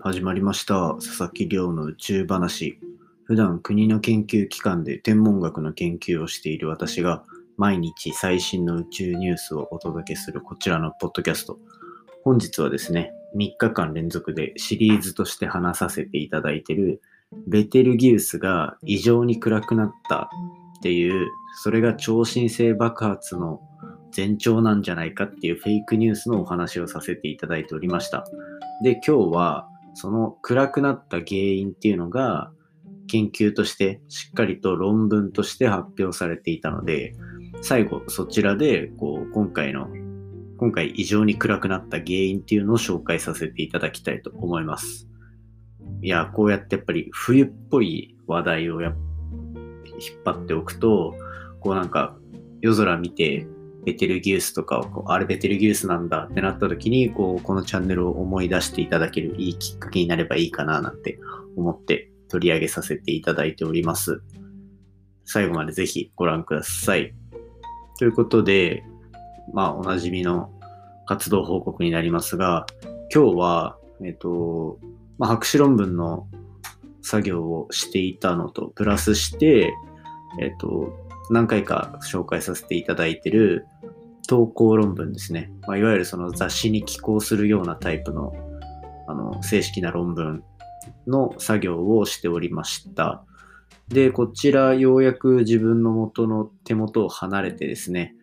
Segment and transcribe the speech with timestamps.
[0.00, 0.94] 始まりました。
[0.94, 2.78] 佐々木亮の宇宙話。
[3.24, 7.24] 普段国の研究機関で天文学の研究をしている私が
[7.56, 11.58] 毎日最新の宇宙ニュースをお届けするこちらのポッドキャスト。
[12.22, 17.02] 本日はですね、3日間連続でシリーズとして話させていただいている
[17.48, 20.30] ベテルギウスが異常に暗くなった
[20.78, 21.26] っていう、
[21.64, 23.60] それが超新星爆発の
[24.16, 28.24] 前兆なんじゃないかっていうフェイクニュースのお話をさせていただいておりました。
[28.84, 29.68] で、今日は
[30.00, 32.52] その暗くなった原因っていうのが
[33.08, 37.16] 研究としてしっかりと論文として発表されていたので、
[37.62, 39.88] 最後そちらでこう今回の
[40.56, 45.08] 今回異常に暗くなった原因っていうのを紹介させていただきたいと思います。
[46.00, 48.94] いや、こうやってやっぱり冬っぽい話題をや
[50.00, 51.16] 引っ張っておくと、
[51.58, 52.16] こうなんか
[52.60, 53.48] 夜空見て
[53.84, 61.18] ベテルギウスとかをこうあれベテルギウスなんだってなった時にこうこのチャンネルを思い出していただけるいいきっかけになればいいかななんて
[61.56, 64.22] 思って取り上げさせていただいております。
[65.24, 67.14] 最後までぜひご覧ください。
[67.98, 68.84] ということで、
[69.52, 70.50] まあおなじみの
[71.06, 72.66] 活動報告になりますが、
[73.12, 74.78] 今日は、えっと、
[75.18, 76.28] まあ、博士論文の
[77.02, 79.72] 作業をしていたのと、プラスして、
[80.40, 80.92] えっと、
[81.30, 83.66] 何回か紹介させていただいてる
[84.26, 85.50] 投稿論文ですね。
[85.66, 88.32] まあ、いわゆるその雑誌に寄稿するようなタイプの
[89.06, 90.44] あの正式な論文
[91.06, 93.24] の作業をしておりました。
[93.88, 98.14] で、こちらようやく自分の元の手元を離れてですね、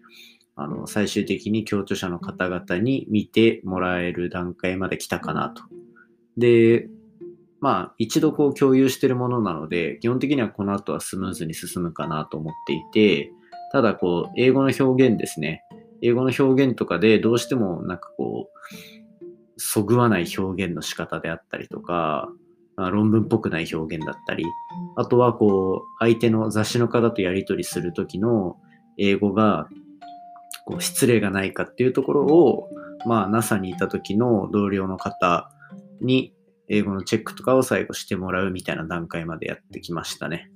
[0.55, 5.63] あの最終的に共著者の方々に見てもらえる段階まで来たかなと。
[6.37, 6.87] で、
[7.65, 13.31] まあ一度こう共有しているものなので、基本的にはこの後はスムーズに進むかなと思っていて、
[13.71, 15.63] ただこう英語の表現ですね。
[16.03, 18.69] 英語の表現とかでどうしてもなんかこう、
[19.57, 22.29] そぐわない表現の仕方であったりとか、
[22.75, 24.45] まあ、論文っぽくない表現だったり、
[24.95, 28.57] あとはこう相手の雑誌の方とやり取りするときの
[28.99, 29.67] 英語が
[30.67, 32.69] こう失礼がないかっていうところを、
[33.07, 35.49] まあ、NASA にいた時の同僚の方
[35.99, 36.34] に
[36.67, 40.49] 英語のチェックとかを最後してもらうみたいな段階までやってきましたね。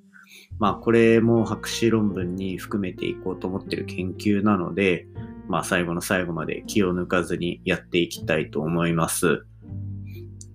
[0.57, 5.07] まあこれも博士論文に含めていこうと思ってる研究なので、
[5.47, 9.45] まあ最後の最後まで気を抜かずにやっていきたいと思います。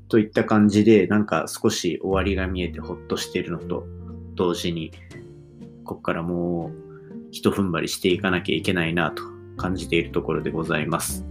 [0.09, 3.87] といった感じで、なんか少し終わりが見えてほっとしているのと
[4.34, 4.93] 同時に、
[5.84, 6.84] ここからもう
[7.31, 9.22] 一踏ん張りしていかなきゃいけないなと
[9.56, 11.26] 感じているところでございます。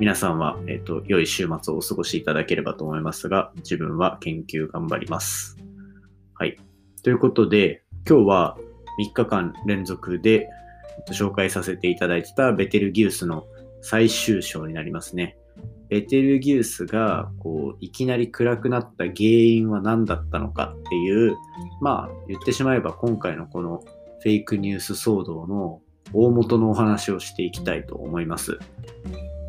[0.00, 5.58] 皆さんは、えっ、と、良い週末をお過ごしいただければと思いますが、自分は研究頑張ります。
[6.32, 6.56] はい。
[7.02, 8.56] ということで、今日は
[8.98, 10.48] 3日間連続で、
[10.96, 13.44] えっと紹介させていただいてたベテルギウスの
[13.82, 15.36] 最終章になりますね。
[15.90, 21.36] ベテルギウスがこういきなり暗くなった原因は何だったのかっていう、
[21.82, 23.82] まあ言ってしまえば今回のこの
[24.22, 25.82] フェイクニュース騒動の
[26.14, 28.58] 大元のお話をしていきたいと思います。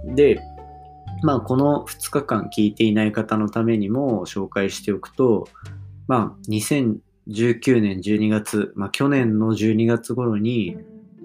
[0.05, 0.41] で、
[1.23, 5.47] まあこの2日間聞いていない方のためにも紹介しておくと、
[6.07, 10.77] まあ2019年12月、まあ去年の12月頃に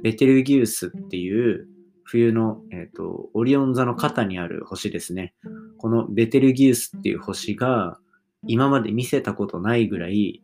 [0.03, 1.67] ベテルギウスっていう
[2.05, 5.35] 冬の、えー、とオリオン座の肩にある星ですね。
[5.79, 7.99] このベテルギウスっていう星が
[8.47, 10.43] 今まで見せたことないぐらい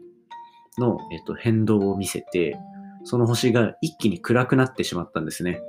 [0.78, 2.58] の、えー、と変動を見せて、
[3.04, 5.60] その星が一気に暗くなってしまったんですね。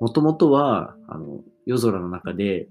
[0.00, 2.68] もともとはあの夜空の中で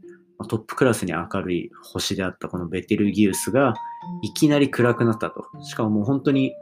[0.49, 3.73] トップクラスに明るい星であったこのベテルギウスが
[4.21, 5.45] いきなり暗くなったと。
[5.63, 6.53] しかももう本当に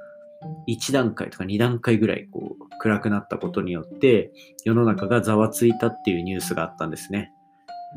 [0.68, 4.32] 1段階とか2段階ぐらいこう暗くなったことによって
[4.66, 7.32] 世の中がざわついたっていうニュースがあったんですね。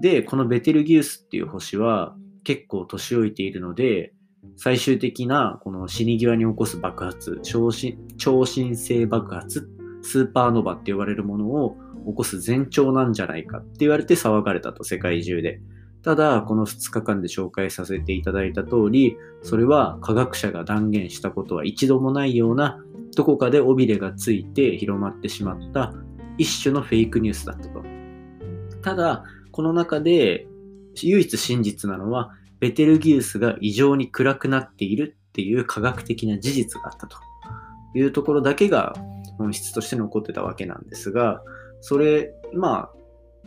[0.01, 2.15] で、このベテルギウスっていう星は
[2.45, 4.13] 結構年老いているので
[4.57, 9.69] 最終的なこの死に際に起こす爆発、超新超新星爆発、
[10.03, 11.77] スーパーノバって呼ばれるものを
[12.07, 15.61] 起こす前兆なんじゃないかって言われて騒がれたと世界中で。
[16.03, 22.79] ただ、この2日間で紹介させていただいた通り、それは科学者が断言したことは一度もないような、
[23.17, 25.95] どこかで尾びれがついて広まってしまった
[26.39, 27.83] 一種のフェイクニュースだったと。
[28.83, 30.47] ただ、この中で
[31.03, 32.31] 唯一真実なのは、
[32.61, 37.19] ベテルギウスが異常に暗くなっているっていう科学的な事実があったと
[37.95, 38.95] いうところだけが
[39.39, 41.43] 本質として残ってたわけなんですが、
[41.81, 42.97] それ、まあ、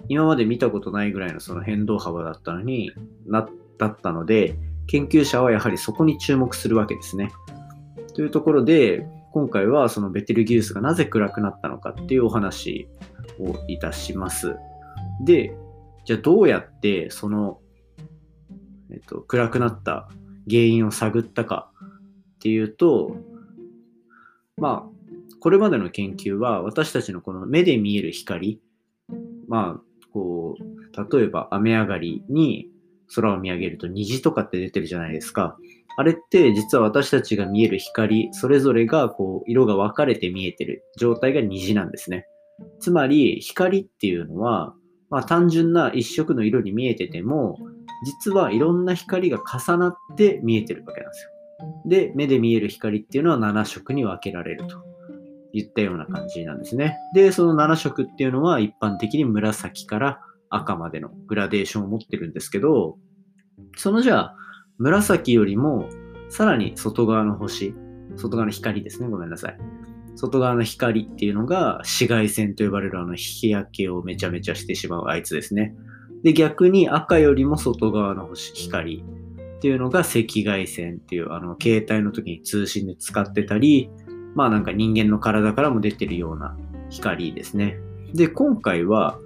[0.08, 2.92] 今まで見たことないぐらいのその変動幅だったのに
[3.26, 3.48] な
[3.78, 4.56] だったので、
[4.88, 7.32] 研究者はやはりそこに注目するわけですね。
[8.16, 12.88] というところで、今回はそのベテルギウスがなぜ暗くなったのかっていうお話
[13.40, 14.56] をいたします。
[15.24, 15.56] で、
[16.06, 17.60] じゃあどうやってその、
[18.92, 20.10] えっと、暗くなった
[20.50, 21.72] 原因を探ったか
[22.36, 23.16] っていうと、
[24.58, 24.99] まあ、
[25.40, 28.60] これまでの研究は私たちのこの目で見える光、
[29.48, 29.82] まあ、
[30.14, 32.70] こう、例えば雨上がりに
[33.16, 35.58] 空を見上げると虹とかって出てるじゃないですか。
[35.98, 42.26] あれって実は私たちが見える光、それぞれがこう色が分かれて見えてる状態が虹なんですね。
[42.80, 44.74] つまり光っていうのは、
[45.10, 47.58] まあ、単純な一色の色に見えてても、
[48.06, 51.32] 実はいろんな光が重なって見えてるわけなんですよ。
[51.86, 54.89] で、目で見える光っていうのは7色に分けられると
[55.54, 56.98] いったような感じなんですね。
[57.14, 62.98] で、その7色っていうのは一般的に紫から赤までのグラデーションを持ってるんですけど、
[63.78, 64.36] そのじゃあ、
[64.78, 65.90] 紫よりも
[66.30, 67.74] さらに外側の星、
[68.16, 69.58] 外側の光ですね、ごめんなさい。
[70.16, 75.76] 外側の光っていうのが紫外線と呼ばれるあの日焼けをめちゃめちゃしてしまうあいつですね。
[76.24, 79.04] で、逆に赤よりも外側の星、光
[79.58, 83.90] っていうのが赤外線っていうあの携帯の時に通信で使ってたり、
[84.40, 86.56] まあなんか人間の体からも出てるような
[86.90, 87.78] 光ですね。
[88.14, 89.20] で、今回は、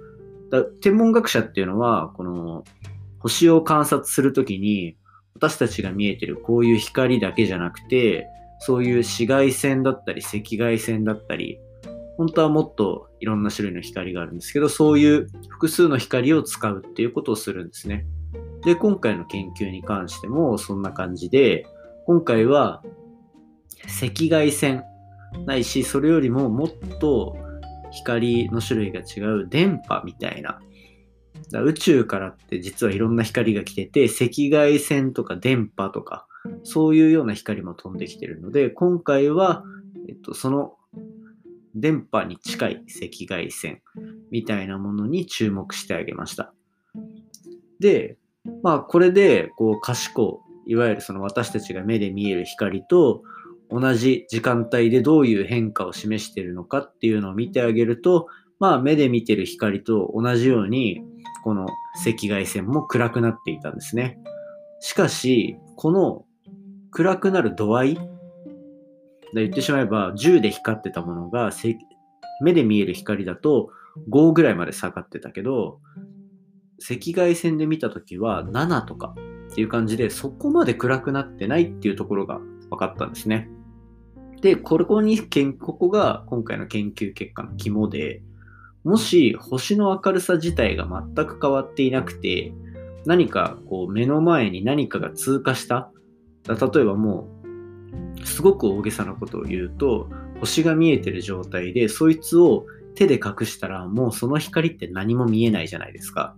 [0.80, 2.64] 天文学者っていうのは、この
[3.20, 4.96] 星を観察するときに、
[5.36, 8.26] 私たちが見えてるこういう光だけじゃなくて、
[8.58, 11.60] そういう紫外線だったり赤外線だったり、
[12.16, 18.04] 本当はもっといろんな種類の光があるんですけど、そういう複数の光を使うっていうことをするんですね。
[18.64, 21.68] で、今回の研究に関してもそんな感じで、
[22.04, 22.82] 今回は
[24.02, 24.82] 赤外線
[25.46, 26.68] ないし、それよりももっ
[27.00, 27.36] と
[27.92, 30.60] 光の種類が違う電波みたいな。
[31.62, 36.26] 宇宙からって実はいろんな光が来てて、赤外線とか電波とか、
[36.62, 39.64] そういうような光も飛んできてるので、今回は、
[40.08, 40.74] えっと、その
[41.74, 43.82] 電波に近い赤外線
[44.30, 46.52] みたいなものに注目してあげました。
[47.80, 48.16] で、
[48.62, 53.22] まあこれでこう可視光、いわゆるその私たちが目で見える光と
[53.70, 58.28] 同じ時間帯でどういう変化を示しているのかっていうのを見てあげると、
[58.58, 61.02] まあ目で見てる光と同じように
[61.42, 61.66] この
[62.06, 64.18] 赤外線も暗くなっていたんですね。
[64.80, 66.24] しかし、この
[66.90, 67.98] 暗くなる度合い
[69.42, 71.50] 言ってしまえば10で光ってたものが
[72.40, 73.70] 目で見える光だと
[74.10, 75.80] 5ぐらいまで下がってたけど
[76.82, 79.14] 赤外線で見た時は7とか
[79.50, 82.40] っていう感じでそこまで暗くなってないっていうところが
[82.74, 83.48] 分かったんですね。
[84.40, 85.18] で、ここに、
[85.58, 88.22] ここが今回の研究結果の肝で、
[88.84, 92.52] もし星の明るさ自体が全く変わっていなくて、
[93.06, 95.90] 何かこう目の前に何かが通過した
[96.48, 97.28] 例えばも
[98.22, 100.10] う、すごく大げさなことを言うと、
[100.40, 106.36] 星が見えてる状態で、そいつを手で隠したら、もうその光って何も見えないじゃないですか。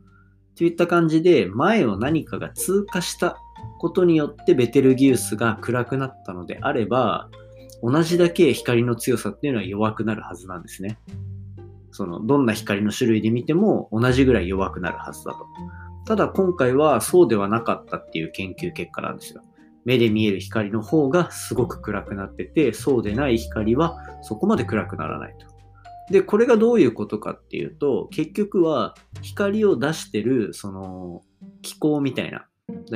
[0.54, 3.36] といった感じで、前を何かが通過した
[3.78, 7.28] ことによってベテルギウスが暗くなったのであれば、
[7.82, 10.98] 同じだけ光の強さっていうのは弱くなるはずなんですね。
[11.90, 15.46] その、どんな光の種類で見ても同じぐらい弱くなるはずだと。
[16.06, 19.42] ただ今回はそうではなかったっていう研究結果なんですよ。
[19.84, 25.46] 目で見える光の方がすごく暗くなってて、そうでない光はそこまで暗くならないと。
[26.12, 31.22] で、これがどういうことかっていうと、結局は光を出してる、その、
[31.62, 32.46] 気候みたいな、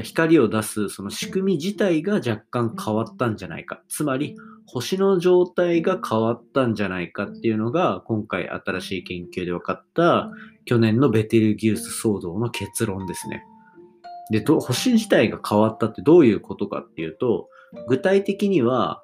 [0.03, 3.83] 光を出すその仕組み自体が若干変わったんじゃないか。
[3.89, 4.37] つまり、
[4.67, 10.31] 星の状態が変わったんじゃないかっていうのが、今回新しい研究で分かった
[10.65, 13.45] 去年のベテルギウス騒動の結論ですね。
[14.31, 17.49] で、星自体が変わったってどういうことかっていうと、
[17.89, 19.03] 具体的には、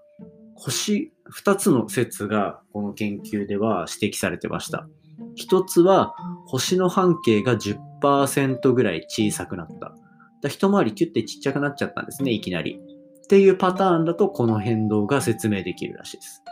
[0.55, 4.89] 星2つの説がこの研究では指摘されてました。
[5.37, 6.15] 1つは
[6.47, 9.95] 星の半径が10%ぐらい小さくなった。
[10.47, 12.81] だ一回りキュッてちっちゃくなっちゃったんですね、いきなり。
[13.25, 16.43] っていうパターンだとこの変動が説明できるらしいです。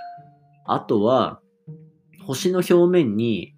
[0.67, 1.41] あとは、
[2.27, 3.55] 星の表面に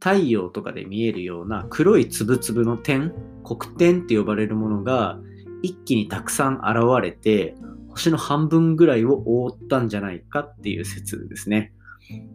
[0.00, 3.12] 太陽とかで見えるような黒いつぶつぶの点、
[3.44, 5.18] 黒点って呼ばれるものが
[5.62, 7.54] 一気にたくさん現れて、
[7.90, 11.72] 星の半分ぐらいを覆ったんじゃないかっていう説ですね。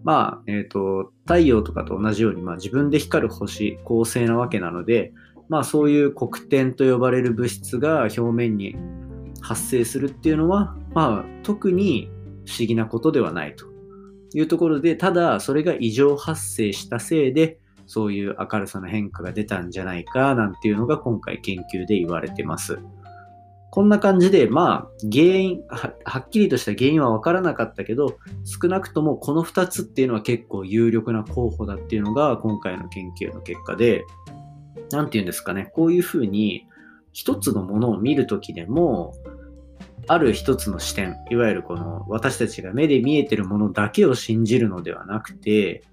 [0.03, 5.13] まあ、えっ、ー、と、太陽とかと同じように、まあ、自分で光る星、恒星なわけなので、
[5.53, 8.75] まあ、そういう黒点と呼ばれる物質が表面に
[9.39, 12.09] 発生するっていうのは、まあ、特に
[12.47, 13.67] 不思議なことではないと
[14.33, 22.79] いうところで、ただ、それが異常発生したせいで、そういう明るさの変化が出たんじゃないかなんていうのが今回研究で言われてます。
[23.69, 34.03] こんな感じで、まあ、原因は、はっきりとした原因は分からなかったけど、少なくともこの2つっていうのは結構有力な候補だっていうのが今回の研究の結果で、
[34.95, 36.67] なんて言うんですかね、こういうふうに、
[37.11, 39.13] 一つのものを見るときでも、
[40.07, 45.83] ある一つの視点、いわゆるこの私たちが目で見えてるものだけを信じるのではなくて、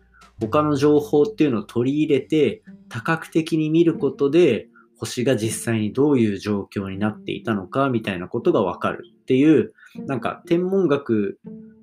[0.41, 9.05] 他の情報っていうのを取り入れて多角的に見ることで星が実際にどういう状況になっていたのかみたいなことがわかる。
[9.23, 9.75] っていう
[10.07, 11.39] なんか天文学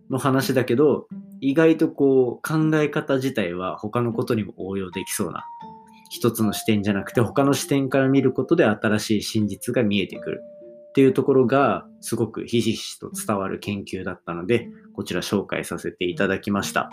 [0.09, 1.07] の話だけど
[1.39, 5.45] 意外とこう考え方自体は他のことにも応用できそうな
[6.09, 10.41] 一つの視点じゃなくて他の視点から見ることで新しい真実が見えてくる
[10.89, 16.89] っていうところがすごくひしひしと伝わる研究だったのでこちら紹介させていただきました。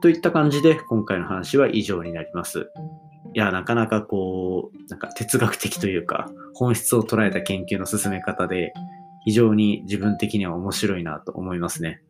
[0.00, 2.70] といった感じで今回の話は以上になります。
[3.32, 8.72] いや、なかなかこう、なんか哲学的というか、本質を捉えた研究の進め方で、
[9.24, 12.02] 非常に自分的には面白いなと思いますね。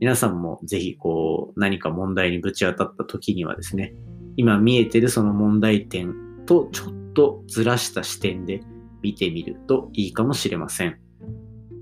[0.00, 3.94] 皆さんもぜひこう、何か問題にぶち当たった時にはですね、
[4.36, 6.14] 今見えてるその問題点
[6.46, 8.60] とちょっとずらした視点で
[9.02, 10.98] 見てみるといいかもしれません。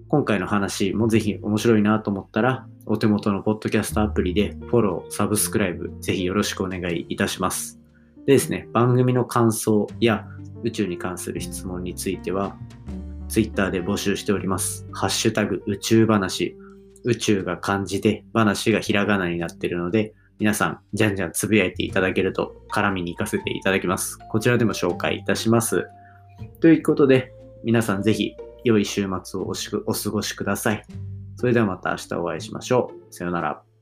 [0.09, 7.81] 今回の話もぜひ面白いなと思ったら、お手元のポッドキャストアプリでフォロー、サブスクライブ、ぜひよろしくお願いいたします。
[8.27, 10.27] でですね、番組の感想や
[10.63, 12.57] 宇宙に関する質問については、
[13.29, 14.87] Twitter で募集しております。
[14.93, 16.57] ハッシュタグ宇宙話。
[17.05, 24.19] 宇宙が漢字で、話がひらがなになっているので、皆さん、じゃんじゃんつぶやいていただけると、絡みに行かせていただきます。
[24.31, 25.87] こちらでも紹介いたします。
[26.61, 29.53] ということで、皆さんぜひ、良い週末を
[29.87, 30.85] お過ごしください。
[31.37, 33.15] それではまた明日お会いしましょう。
[33.15, 33.74] さようなら。